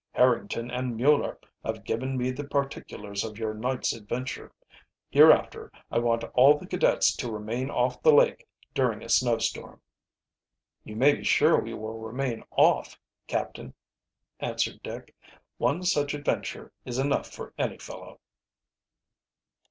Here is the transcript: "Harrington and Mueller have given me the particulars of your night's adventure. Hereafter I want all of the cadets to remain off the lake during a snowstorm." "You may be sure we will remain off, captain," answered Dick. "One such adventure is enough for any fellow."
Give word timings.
"Harrington 0.13 0.71
and 0.71 0.97
Mueller 0.97 1.37
have 1.63 1.83
given 1.83 2.17
me 2.17 2.31
the 2.31 2.43
particulars 2.43 3.23
of 3.23 3.37
your 3.37 3.53
night's 3.53 3.93
adventure. 3.93 4.51
Hereafter 5.11 5.71
I 5.91 5.99
want 5.99 6.23
all 6.33 6.55
of 6.55 6.59
the 6.59 6.65
cadets 6.65 7.15
to 7.17 7.31
remain 7.31 7.69
off 7.69 8.01
the 8.01 8.11
lake 8.11 8.47
during 8.73 9.03
a 9.03 9.09
snowstorm." 9.09 9.79
"You 10.83 10.95
may 10.95 11.13
be 11.13 11.23
sure 11.23 11.61
we 11.61 11.75
will 11.75 11.99
remain 11.99 12.43
off, 12.49 12.97
captain," 13.27 13.75
answered 14.39 14.81
Dick. 14.81 15.15
"One 15.59 15.83
such 15.83 16.15
adventure 16.15 16.71
is 16.83 16.97
enough 16.97 17.29
for 17.29 17.53
any 17.59 17.77
fellow." 17.77 18.19